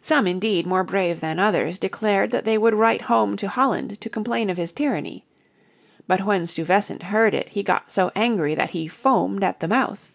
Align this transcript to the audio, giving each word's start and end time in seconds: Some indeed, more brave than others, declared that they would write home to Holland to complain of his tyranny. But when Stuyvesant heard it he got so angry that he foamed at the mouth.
Some 0.00 0.28
indeed, 0.28 0.64
more 0.64 0.84
brave 0.84 1.18
than 1.18 1.40
others, 1.40 1.76
declared 1.76 2.30
that 2.30 2.44
they 2.44 2.56
would 2.56 2.72
write 2.72 3.00
home 3.10 3.36
to 3.38 3.48
Holland 3.48 4.00
to 4.00 4.08
complain 4.08 4.48
of 4.48 4.56
his 4.56 4.70
tyranny. 4.70 5.24
But 6.06 6.24
when 6.24 6.46
Stuyvesant 6.46 7.02
heard 7.02 7.34
it 7.34 7.48
he 7.48 7.64
got 7.64 7.90
so 7.90 8.12
angry 8.14 8.54
that 8.54 8.70
he 8.70 8.86
foamed 8.86 9.42
at 9.42 9.58
the 9.58 9.66
mouth. 9.66 10.12